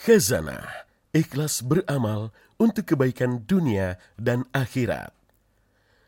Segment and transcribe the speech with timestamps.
[0.00, 5.12] Khazanah, ikhlas beramal untuk kebaikan dunia dan akhirat.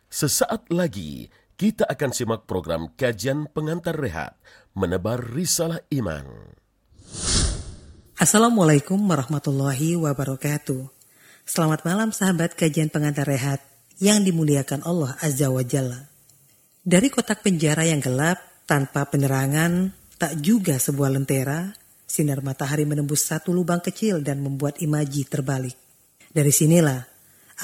[0.08, 1.28] Sesaat lagi
[1.60, 4.40] kita akan simak program kajian pengantar rehat,
[4.72, 6.24] menebar risalah iman.
[8.16, 10.88] Assalamualaikum warahmatullahi wabarakatuh.
[11.44, 13.60] Selamat malam sahabat kajian pengantar rehat
[14.00, 16.08] yang dimuliakan Allah Azza wa Jalla.
[16.80, 21.76] Dari kotak penjara yang gelap, tanpa penerangan, tak juga sebuah lentera,
[22.12, 25.72] sinar matahari menembus satu lubang kecil dan membuat imaji terbalik.
[26.28, 27.08] Dari sinilah,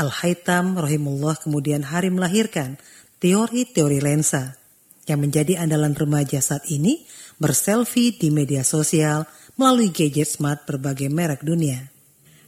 [0.00, 2.80] Al-Haytam rahimullah kemudian hari melahirkan
[3.20, 4.56] teori-teori lensa
[5.04, 7.04] yang menjadi andalan remaja saat ini
[7.36, 9.28] berselfie di media sosial
[9.60, 11.92] melalui gadget smart berbagai merek dunia.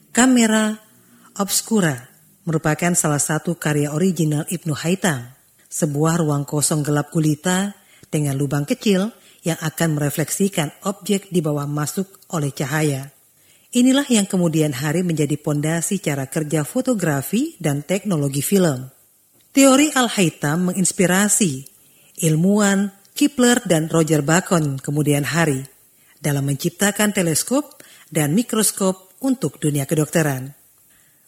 [0.08, 0.80] Kamera
[1.36, 2.00] Obscura
[2.48, 5.36] merupakan salah satu karya original Ibnu Haytham,
[5.68, 7.76] sebuah ruang kosong gelap gulita
[8.08, 9.12] dengan lubang kecil
[9.46, 13.12] yang akan merefleksikan objek di bawah masuk oleh cahaya.
[13.70, 18.90] Inilah yang kemudian hari menjadi pondasi cara kerja fotografi dan teknologi film.
[19.54, 21.70] Teori Al-Haytham menginspirasi
[22.26, 25.66] ilmuwan Kepler dan Roger Bacon kemudian hari
[26.18, 27.78] dalam menciptakan teleskop
[28.10, 30.54] dan mikroskop untuk dunia kedokteran.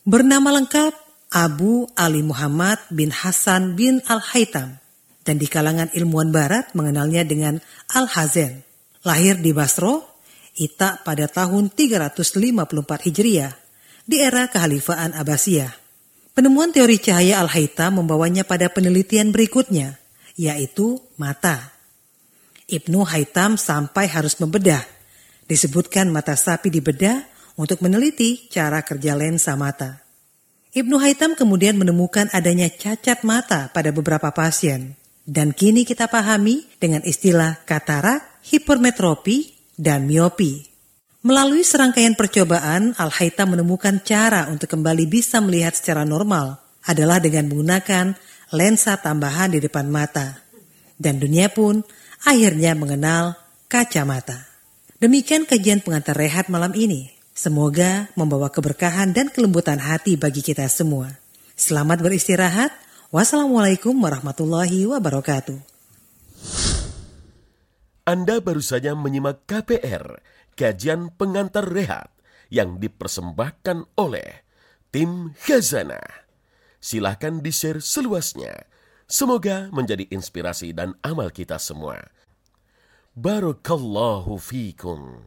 [0.02, 0.92] Bernama lengkap
[1.30, 4.81] Abu Ali Muhammad bin Hasan bin Al-Haytham
[5.22, 7.58] dan di kalangan ilmuwan barat mengenalnya dengan
[7.90, 8.62] Al-Hazen.
[9.02, 10.12] Lahir di Basro,
[10.52, 13.52] Ita pada tahun 354 Hijriah
[14.04, 15.72] di era kehalifaan Abbasiyah.
[16.36, 19.96] Penemuan teori cahaya Al-Haytham membawanya pada penelitian berikutnya,
[20.36, 21.72] yaitu mata.
[22.68, 24.80] Ibnu Haytham sampai harus membedah.
[25.44, 27.20] Disebutkan mata sapi dibedah
[27.60, 30.00] untuk meneliti cara kerja lensa mata.
[30.72, 34.96] Ibnu Haytham kemudian menemukan adanya cacat mata pada beberapa pasien.
[35.22, 40.66] Dan kini kita pahami dengan istilah katarak, hipermetropi, dan miopi.
[41.22, 48.18] Melalui serangkaian percobaan, Al-Haytham menemukan cara untuk kembali bisa melihat secara normal adalah dengan menggunakan
[48.50, 50.42] lensa tambahan di depan mata.
[50.98, 51.86] Dan dunia pun
[52.26, 53.38] akhirnya mengenal
[53.70, 54.50] kacamata.
[54.98, 57.10] Demikian kajian pengantar rehat malam ini.
[57.32, 61.10] Semoga membawa keberkahan dan kelembutan hati bagi kita semua.
[61.54, 62.70] Selamat beristirahat.
[63.12, 65.60] Wassalamualaikum warahmatullahi wabarakatuh.
[68.08, 70.24] Anda baru saja menyimak KPR,
[70.56, 72.08] kajian pengantar rehat
[72.48, 74.48] yang dipersembahkan oleh
[74.88, 76.24] tim Khazanah.
[76.80, 78.72] Silahkan di-share seluasnya
[79.12, 82.00] Semoga menjadi inspirasi dan amal kita semua.
[83.12, 85.20] Barakallahu fikum.